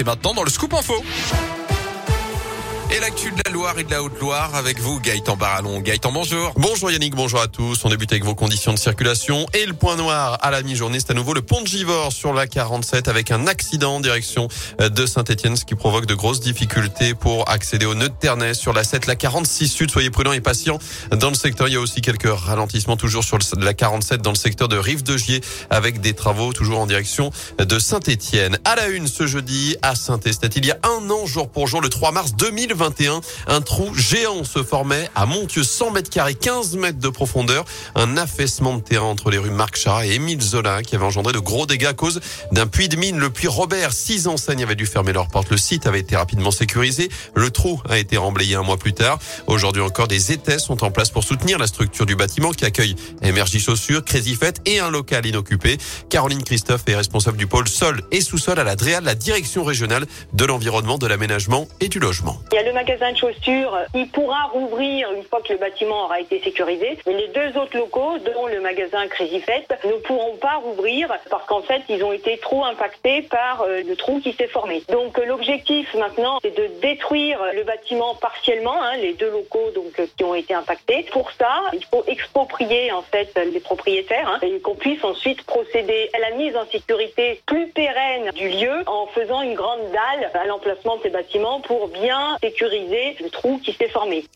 c'est 0.00 0.06
maintenant 0.06 0.32
dans 0.32 0.44
le 0.44 0.48
Scoop 0.48 0.72
Info. 0.72 0.94
Et 2.92 2.98
l'actu 2.98 3.30
de 3.30 3.40
la 3.44 3.52
Loire 3.52 3.78
et 3.78 3.84
de 3.84 3.90
la 3.92 4.02
Haute-Loire 4.02 4.56
avec 4.56 4.80
vous, 4.80 4.98
Gaëtan 4.98 5.36
Barallon. 5.36 5.78
Gaëtan, 5.78 6.10
bonjour. 6.10 6.52
Bonjour 6.56 6.90
Yannick, 6.90 7.14
bonjour 7.14 7.40
à 7.40 7.46
tous. 7.46 7.84
On 7.84 7.88
débute 7.88 8.10
avec 8.10 8.24
vos 8.24 8.34
conditions 8.34 8.72
de 8.72 8.78
circulation. 8.78 9.46
Et 9.54 9.64
le 9.64 9.74
point 9.74 9.94
noir 9.94 10.38
à 10.42 10.50
la 10.50 10.60
mi-journée, 10.62 10.98
c'est 10.98 11.12
à 11.12 11.14
nouveau 11.14 11.32
le 11.32 11.40
pont 11.40 11.60
de 11.60 11.68
Givors 11.68 12.12
sur 12.12 12.32
la 12.32 12.48
47 12.48 13.06
avec 13.06 13.30
un 13.30 13.46
accident 13.46 13.94
en 13.94 14.00
direction 14.00 14.48
de 14.80 15.06
Saint-Etienne, 15.06 15.56
ce 15.56 15.64
qui 15.64 15.76
provoque 15.76 16.06
de 16.06 16.14
grosses 16.14 16.40
difficultés 16.40 17.14
pour 17.14 17.48
accéder 17.48 17.86
au 17.86 17.94
nœud 17.94 18.08
de 18.08 18.14
Ternay 18.18 18.54
sur 18.54 18.72
la 18.72 18.82
7, 18.82 19.06
la 19.06 19.14
46 19.14 19.68
sud. 19.68 19.90
Soyez 19.92 20.10
prudents 20.10 20.32
et 20.32 20.40
patients 20.40 20.80
dans 21.12 21.28
le 21.28 21.36
secteur. 21.36 21.68
Il 21.68 21.74
y 21.74 21.76
a 21.76 21.80
aussi 21.80 22.00
quelques 22.00 22.28
ralentissements 22.28 22.96
toujours 22.96 23.22
sur 23.22 23.38
la 23.56 23.72
47 23.72 24.20
dans 24.20 24.32
le 24.32 24.36
secteur 24.36 24.66
de 24.66 24.76
Rive 24.76 25.04
de 25.04 25.16
Gier 25.16 25.42
avec 25.70 26.00
des 26.00 26.14
travaux 26.14 26.52
toujours 26.52 26.80
en 26.80 26.86
direction 26.86 27.30
de 27.56 27.78
Saint-Etienne. 27.78 28.58
À 28.64 28.74
la 28.74 28.88
une 28.88 29.06
ce 29.06 29.28
jeudi 29.28 29.76
à 29.80 29.94
Saint-Estève, 29.94 30.50
il 30.56 30.66
y 30.66 30.72
a 30.72 30.78
un 30.82 31.08
an 31.08 31.24
jour 31.26 31.48
pour 31.48 31.68
jour, 31.68 31.80
le 31.80 31.88
3 31.88 32.10
mars 32.10 32.34
2020. 32.34 32.79
21. 32.80 33.20
Un 33.46 33.60
trou 33.60 33.94
géant 33.94 34.42
se 34.42 34.62
formait 34.62 35.10
à 35.14 35.26
Montieu, 35.26 35.62
100 35.62 35.90
mètres 35.90 36.08
carrés, 36.08 36.34
15 36.34 36.76
mètres 36.76 36.98
de 36.98 37.10
profondeur. 37.10 37.66
Un 37.94 38.16
affaissement 38.16 38.74
de 38.74 38.80
terrain 38.80 39.04
entre 39.04 39.30
les 39.30 39.36
rues 39.36 39.50
Marc 39.50 39.76
Charat 39.76 40.06
et 40.06 40.14
Émile 40.14 40.40
Zola 40.40 40.82
qui 40.82 40.96
avait 40.96 41.04
engendré 41.04 41.34
de 41.34 41.38
gros 41.38 41.66
dégâts 41.66 41.86
à 41.86 41.92
cause 41.92 42.20
d'un 42.52 42.66
puits 42.66 42.88
de 42.88 42.96
mine. 42.96 43.18
Le 43.18 43.28
puits 43.28 43.48
Robert, 43.48 43.92
six 43.92 44.28
enseignes 44.28 44.62
avaient 44.62 44.76
dû 44.76 44.86
fermer 44.86 45.12
leurs 45.12 45.28
portes. 45.28 45.50
Le 45.50 45.58
site 45.58 45.86
avait 45.86 46.00
été 46.00 46.16
rapidement 46.16 46.50
sécurisé. 46.50 47.10
Le 47.34 47.50
trou 47.50 47.82
a 47.86 47.98
été 47.98 48.16
remblayé 48.16 48.54
un 48.54 48.62
mois 48.62 48.78
plus 48.78 48.94
tard. 48.94 49.18
Aujourd'hui 49.46 49.82
encore, 49.82 50.08
des 50.08 50.32
étais 50.32 50.58
sont 50.58 50.82
en 50.82 50.90
place 50.90 51.10
pour 51.10 51.22
soutenir 51.22 51.58
la 51.58 51.66
structure 51.66 52.06
du 52.06 52.16
bâtiment 52.16 52.52
qui 52.52 52.64
accueille 52.64 52.96
Émergie 53.20 53.60
Chaussures, 53.60 54.02
Crazy 54.02 54.36
Fête 54.36 54.62
et 54.64 54.80
un 54.80 54.90
local 54.90 55.26
inoccupé. 55.26 55.76
Caroline 56.08 56.42
Christophe 56.42 56.84
est 56.86 56.96
responsable 56.96 57.36
du 57.36 57.46
pôle 57.46 57.68
sol 57.68 58.00
et 58.10 58.22
sous-sol 58.22 58.58
à 58.58 58.64
la 58.64 58.74
DREAL, 58.74 59.04
la 59.04 59.14
direction 59.14 59.64
régionale 59.64 60.06
de 60.32 60.44
l'environnement, 60.46 60.96
de 60.96 61.06
l'aménagement 61.06 61.68
et 61.80 61.88
du 61.88 61.98
logement 61.98 62.40
magasin 62.72 63.12
de 63.12 63.16
chaussures, 63.16 63.78
il 63.94 64.08
pourra 64.08 64.44
rouvrir 64.52 65.12
une 65.12 65.22
fois 65.24 65.40
que 65.42 65.52
le 65.52 65.58
bâtiment 65.58 66.04
aura 66.04 66.20
été 66.20 66.40
sécurisé. 66.40 66.98
Mais 67.06 67.14
les 67.14 67.28
deux 67.28 67.58
autres 67.58 67.76
locaux, 67.76 68.18
dont 68.18 68.46
le 68.46 68.60
magasin 68.60 69.06
Crazy 69.08 69.40
Fête, 69.40 69.72
ne 69.84 69.92
pourront 69.92 70.36
pas 70.36 70.56
rouvrir 70.56 71.08
parce 71.30 71.44
qu'en 71.46 71.62
fait, 71.62 71.82
ils 71.88 72.02
ont 72.04 72.12
été 72.12 72.38
trop 72.38 72.64
impactés 72.64 73.22
par 73.22 73.62
euh, 73.62 73.82
le 73.86 73.96
trou 73.96 74.20
qui 74.20 74.32
s'est 74.32 74.46
formé. 74.46 74.82
Donc 74.88 75.18
euh, 75.18 75.24
l'objectif 75.24 75.92
maintenant, 75.94 76.38
c'est 76.42 76.56
de 76.56 76.68
détruire 76.80 77.40
le 77.54 77.64
bâtiment 77.64 78.14
partiellement, 78.14 78.80
hein, 78.82 78.96
les 78.96 79.14
deux 79.14 79.30
locaux 79.30 79.70
donc 79.74 79.98
euh, 79.98 80.06
qui 80.16 80.24
ont 80.24 80.34
été 80.34 80.54
impactés. 80.54 81.06
Pour 81.12 81.30
ça, 81.32 81.64
il 81.72 81.84
faut 81.84 82.04
exproprier 82.06 82.92
en 82.92 83.02
fait 83.02 83.38
les 83.52 83.60
propriétaires 83.60 84.28
hein, 84.28 84.38
et 84.42 84.60
qu'on 84.60 84.74
puisse 84.74 85.02
ensuite 85.04 85.42
procéder 85.42 86.10
à 86.14 86.18
la 86.18 86.36
mise 86.36 86.56
en 86.56 86.66
sécurité 86.66 87.40
plus 87.46 87.68
pérenne 87.68 88.30
du 88.34 88.48
lieu 88.48 88.82
en 88.86 89.06
faisant 89.06 89.42
une 89.42 89.54
grande 89.54 89.90
dalle 89.92 90.30
à 90.34 90.46
l'emplacement 90.46 90.96
de 90.96 91.02
ces 91.02 91.10
bâtiments 91.10 91.60
pour 91.60 91.88
bien 91.88 92.36
sécuriser 92.40 92.59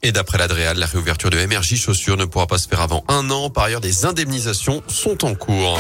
Et 0.03 0.13
d'après 0.13 0.39
l'Adréal, 0.39 0.79
la 0.79 0.87
réouverture 0.87 1.31
de 1.31 1.45
MRJ 1.45 1.77
Chaussures 1.77 2.17
ne 2.17 2.25
pourra 2.25 2.47
pas 2.47 2.59
se 2.59 2.69
faire 2.69 2.81
avant 2.81 3.05
un 3.09 3.31
an. 3.31 3.51
Par 3.51 3.65
ailleurs, 3.65 3.81
des 3.81 4.07
indemnisations 4.07 4.83
sont 4.89 5.25
en 5.25 5.35
cours. 5.35 5.79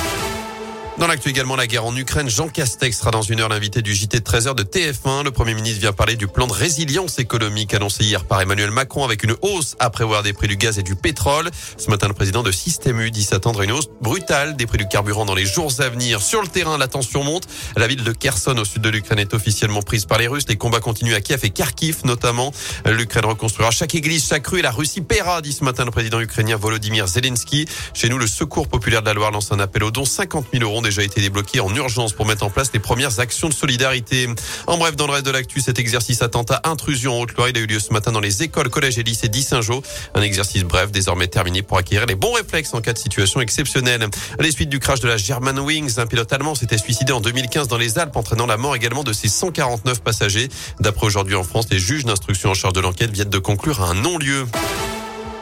Dans 0.97 1.09
l'actu 1.09 1.29
également, 1.29 1.57
la 1.57 1.67
guerre 1.67 1.85
en 1.85 1.97
Ukraine, 1.97 2.31
Jean 2.31 2.49
Castex 2.49 2.97
sera 2.97 3.11
dans 3.11 3.21
une 3.21 3.41
heure 3.41 3.49
l'invité 3.49 3.83
du 3.83 3.93
JT 3.93 4.21
de 4.21 4.25
13h 4.25 4.55
de 4.55 4.63
TF1. 4.63 5.25
Le 5.25 5.33
Premier 5.33 5.55
ministre 5.55 5.81
vient 5.81 5.93
parler 5.93 6.15
du 6.15 6.29
plan 6.29 6.47
de 6.47 6.53
résilience 6.53 7.19
économique 7.19 7.75
annoncé 7.75 8.05
hier 8.05 8.25
par 8.25 8.41
Emmanuel 8.41 8.71
Macron 8.71 9.05
avec 9.05 9.25
une 9.25 9.35
hausse 9.43 9.75
à 9.81 9.91
prévoir 9.91 10.23
des 10.23 10.33
prix 10.33 10.47
du 10.47 10.57
gaz 10.57 10.79
et 10.79 10.85
du 10.85 10.95
pétrole. 10.95 11.51
Ce 11.79 11.91
matin, 11.91 12.07
le 12.07 12.15
président 12.15 12.45
de 12.45 12.53
Système 12.53 13.01
U 13.01 13.11
dit 13.11 13.25
s'attendre 13.25 13.63
à 13.63 13.65
une 13.65 13.73
hausse 13.73 13.89
brutale 14.01 14.55
des 14.55 14.67
prix 14.67 14.79
du 14.79 14.87
carburant 14.87 15.25
dans 15.25 15.35
les 15.35 15.45
jours 15.45 15.73
à 15.81 15.89
venir. 15.89 16.23
Sur 16.23 16.43
le 16.43 16.47
terrain, 16.47 16.79
la 16.79 16.87
tension 16.87 17.25
monte. 17.25 17.49
La 17.77 17.89
ville 17.89 18.05
de 18.05 18.13
Kherson 18.13 18.57
au 18.57 18.65
sud 18.65 18.81
de 18.81 18.89
l'Ukraine 18.89 19.19
est 19.19 19.35
officiellement 19.35 19.83
prise 19.83 20.05
par 20.05 20.19
les 20.19 20.29
Russes. 20.29 20.47
Les 20.49 20.57
combats 20.57 20.81
continuent 20.81 21.15
à 21.15 21.21
Kiev 21.21 21.41
et 21.43 21.51
Kharkiv 21.51 22.03
notamment. 22.05 22.53
L'Ukraine 22.87 23.25
reconstruira 23.25 23.73
chaque 23.73 23.97
église, 23.97 24.29
chaque 24.29 24.47
rue 24.47 24.61
et 24.61 24.63
la 24.63 24.71
Russie 24.71 25.01
paiera, 25.01 25.43
dit 25.43 25.53
ce 25.53 25.65
matin 25.65 25.85
le 25.85 25.91
président 25.91 26.21
ukrainien 26.21 26.57
Volodymyr 26.57 27.09
Zelensky. 27.09 27.67
Chez 27.95 28.09
nous, 28.09 28.19
le 28.19 28.29
Secours 28.29 28.69
populaire 28.69 29.03
de 29.03 29.09
la 29.09 29.15
Loire 29.15 29.33
lance 29.33 29.51
un 29.51 29.59
appel 29.59 29.83
aux 29.83 29.91
dons. 29.91 30.05
50 30.05 30.47
000 30.53 30.63
euros 30.63 30.84
déjà 30.85 31.03
été 31.03 31.21
débloqués 31.21 31.61
en 31.61 31.75
urgence 31.75 32.13
pour 32.13 32.27
mettre 32.27 32.45
en 32.45 32.51
place 32.51 32.71
les 32.73 32.79
premières 32.79 33.19
actions 33.19 33.49
de 33.49 33.55
solidarité. 33.55 34.29
En 34.67 34.79
bref, 34.79 34.95
dans 34.95 35.07
le 35.07 35.13
reste 35.13 35.27
de 35.27 35.31
l'actu, 35.31 35.61
cet 35.61 35.79
exercice 35.79 36.23
attentat 36.23 36.61
intrusion 36.65 37.15
en 37.15 37.23
Haute-Loire, 37.23 37.49
il 37.49 37.59
a 37.59 37.61
eu 37.61 37.67
lieu 37.67 37.81
ce 37.81 37.93
matin 37.93 38.13
dans 38.13 38.21
les 38.21 38.43
écoles, 38.43 38.69
collèges 38.69 38.99
et 38.99 39.03
lycées 39.03 39.29
d'Issingeau. 39.29 39.83
Un 40.15 40.23
exercice 40.23 40.63
bref, 40.63 40.93
désormais 40.93 41.27
terminé 41.27 41.63
pour 41.63 41.79
acquérir 41.79 42.07
les 42.07 42.15
bons 42.15 42.33
réflexes 42.33 42.75
en 42.75 42.81
cas 42.81 42.93
de 42.93 42.99
situation 42.99 43.41
exceptionnelle. 43.41 44.07
À 44.39 44.43
les 44.43 44.53
suites 44.53 44.69
du 44.69 44.79
crash 44.79 45.01
de 45.01 45.09
la 45.09 45.17
Germanwings, 45.17 45.99
un 45.99 46.07
pilote 46.07 46.33
allemand 46.33 46.55
s'était 46.55 46.79
suicidé 46.79 47.13
en 47.13 47.21
2015 47.21 47.69
dans 47.69 47.79
les 47.79 47.99
Alpes, 47.99 48.17
entraînant 48.17 48.47
la 48.47 48.57
mort 48.57 48.77
également 48.77 49.05
de 49.05 49.13
ses 49.13 49.29
149 49.29 50.03
passagers. 50.03 50.49
D'après 50.81 51.07
aujourd'hui 51.07 51.35
en 51.35 51.45
France, 51.45 51.67
les 51.71 51.79
juges 51.79 52.05
d'instruction 52.05 52.51
en 52.51 52.55
charge 52.55 52.75
de 52.75 52.81
l'enquête 52.81 53.11
viennent 53.11 53.31
de 53.31 53.39
conclure 53.39 53.83
à 53.83 53.91
un 53.91 53.95
non-lieu. 53.95 54.47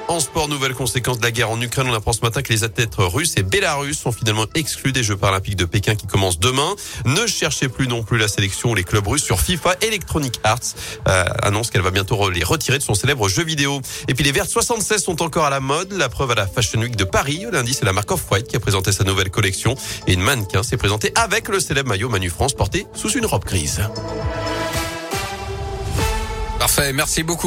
En 0.09 0.21
sport, 0.21 0.49
nouvelle 0.49 0.75
conséquence 0.75 1.19
de 1.19 1.23
la 1.23 1.31
guerre 1.31 1.51
en 1.51 1.61
Ukraine. 1.61 1.89
On 1.89 1.95
apprend 1.95 2.13
ce 2.13 2.21
matin 2.21 2.43
que 2.43 2.53
les 2.53 2.65
athlètes 2.65 2.95
russes 2.99 3.35
et 3.37 3.43
bélarusses 3.43 3.99
sont 3.99 4.13
finalement 4.13 4.47
exclus 4.55 4.93
des 4.93 5.03
Jeux 5.03 5.17
paralympiques 5.17 5.57
de 5.57 5.65
Pékin 5.65 5.95
qui 5.95 6.07
commencent 6.07 6.39
demain. 6.39 6.75
Ne 7.05 7.27
cherchez 7.27 7.69
plus 7.69 7.89
non 7.89 8.03
plus 8.03 8.19
la 8.19 8.29
sélection 8.29 8.71
ou 8.71 8.75
les 8.75 8.85
clubs 8.85 9.07
russes 9.07 9.25
sur 9.25 9.41
FIFA. 9.41 9.77
Electronic 9.81 10.41
Arts 10.45 10.61
euh, 11.09 11.25
annonce 11.43 11.71
qu'elle 11.71 11.83
va 11.83 11.91
bientôt 11.91 12.31
les 12.31 12.45
retirer 12.45 12.79
de 12.79 12.83
son 12.83 12.95
célèbre 12.95 13.29
jeu 13.29 13.45
vidéo. 13.45 13.81
Et 14.09 14.15
puis 14.15 14.25
les 14.25 14.33
Verts 14.33 14.47
76 14.47 15.03
sont 15.03 15.23
encore 15.23 15.45
à 15.45 15.51
la 15.51 15.61
mode. 15.61 15.93
La 15.93 16.09
preuve 16.09 16.33
à 16.33 16.35
la 16.35 16.47
Fashion 16.47 16.81
Week 16.81 16.97
de 16.97 17.05
Paris. 17.05 17.47
Lundi, 17.51 17.73
c'est 17.73 17.87
la 17.87 17.93
marque 17.93 18.11
Off-White 18.11 18.49
qui 18.49 18.57
a 18.57 18.61
présenté 18.61 18.93
sa 18.93 19.05
nouvelle 19.05 19.31
collection. 19.31 19.77
Et 20.07 20.15
une 20.15 20.23
mannequin 20.23 20.63
s'est 20.63 20.77
présentée 20.77 21.13
avec 21.15 21.49
le 21.49 21.61
célèbre 21.61 21.89
maillot 21.89 22.09
Manu 22.09 22.29
France 22.29 22.55
porté 22.55 22.87
sous 22.95 23.11
une 23.13 23.27
robe 23.27 23.45
grise. 23.45 23.83
Parfait, 26.63 26.93
merci 26.93 27.25
beaucoup. 27.25 27.41